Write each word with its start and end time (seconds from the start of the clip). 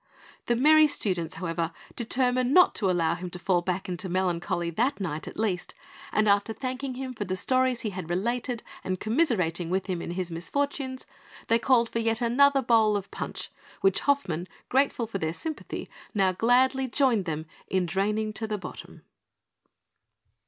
The 0.47 0.55
merry 0.55 0.87
students, 0.87 1.35
however, 1.35 1.71
determined 1.95 2.55
not 2.55 2.73
to 2.73 2.89
allow 2.89 3.13
him 3.13 3.29
to 3.29 3.37
fall 3.37 3.61
back 3.61 3.87
into 3.87 4.09
melancholy 4.09 4.71
that 4.71 4.99
night, 4.99 5.27
at 5.27 5.37
least; 5.37 5.75
and 6.11 6.27
after 6.27 6.53
thanking 6.53 6.95
him 6.95 7.13
for 7.13 7.23
the 7.23 7.35
stories 7.35 7.81
he 7.81 7.91
had 7.91 8.09
related, 8.09 8.63
and 8.83 8.99
commiserating 8.99 9.69
with 9.69 9.85
him 9.85 10.01
in 10.01 10.09
his 10.09 10.31
misfortunes, 10.31 11.05
they 11.49 11.59
called 11.59 11.87
for 11.91 11.99
yet 11.99 12.19
another 12.19 12.63
bowl 12.63 12.97
of 12.97 13.11
punch, 13.11 13.51
which 13.81 13.99
Hoffmann, 13.99 14.47
grateful 14.69 15.05
for 15.05 15.19
their 15.19 15.35
sympathy, 15.35 15.87
now 16.15 16.31
gladly 16.31 16.87
joined 16.87 17.25
them 17.25 17.45
in 17.67 17.85
draining 17.85 18.33
to 18.33 18.47
the 18.47 18.57
bottom. 18.57 19.03